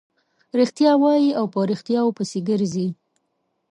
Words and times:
رښتیا 0.59 0.91
وايي 1.01 1.29
او 1.39 1.45
په 1.53 1.59
ريښتیاوو 1.69 2.15
پسې 2.17 2.39
ګرځي. 2.49 2.87